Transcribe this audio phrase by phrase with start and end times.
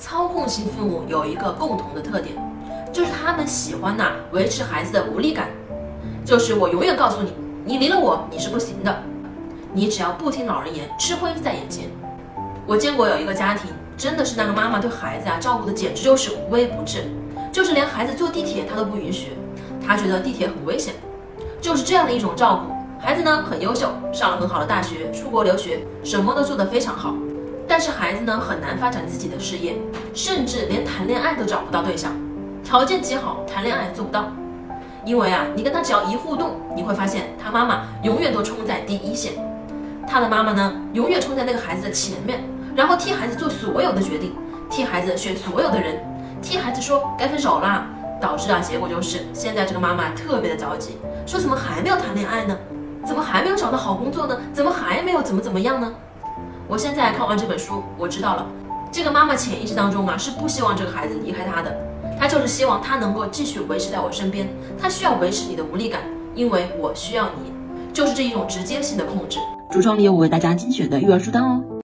[0.00, 2.34] 操控型父母有一个共同的特点，
[2.90, 5.48] 就是他们喜欢呐维持孩子的无力感，
[6.24, 7.30] 就是我永远告诉你，
[7.66, 9.02] 你离了我你是不行的，
[9.74, 11.84] 你只要不听老人言，吃亏在眼前。
[12.66, 17.04] 我见过有一个家庭，真的是那个妈妈对孩子啊照顾的简直就是无微不至，
[17.52, 19.32] 就是连孩子坐地铁她都不允许，
[19.86, 20.94] 她觉得地铁很危险，
[21.60, 22.74] 就是这样的一种照顾。
[22.98, 27.14] 孩子呢很优秀，上了很好的大学，出国留学，什么都做得非常好。
[27.80, 29.74] 但是孩子呢很难发展自己的事业，
[30.12, 32.12] 甚至连谈恋爱都找不到对象，
[32.62, 34.26] 条件极好，谈恋爱做不到。
[35.02, 39.32] 因为啊，你跟他只要一互动，你会发现他妈妈永远都冲在第一线，
[40.06, 42.44] 他的妈妈呢永远冲在那个孩子的前面，
[42.76, 44.34] 然后替孩子做所有的决定，
[44.68, 46.04] 替孩子选所有的人，
[46.42, 47.86] 替孩子说该分手啦。
[48.20, 52.54] 导致啊结果就是现在这个妈妈特别的着急，说怎么还没有谈恋爱呢？
[53.06, 54.38] 怎么还没有找到好工作呢？
[54.52, 55.90] 怎么还没有怎么怎么样呢？
[56.70, 58.46] 我现在看完这本书，我知道了，
[58.92, 61.76] 这个妈妈潜意识当中啊是不希望这个孩子离开她的，
[62.16, 64.48] 她就是希望他能够继续维持在我身边，
[64.80, 66.00] 他需要维持你的无力感，
[66.32, 67.52] 因为我需要你，
[67.92, 69.40] 就是这一种直接性的控制。
[69.72, 71.60] 橱窗里有我为大家精选的育儿书单哦。